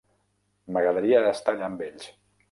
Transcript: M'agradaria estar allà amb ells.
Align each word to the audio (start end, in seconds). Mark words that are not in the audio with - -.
M'agradaria 0.77 1.19
estar 1.33 1.53
allà 1.55 1.67
amb 1.73 1.83
ells. 1.89 2.09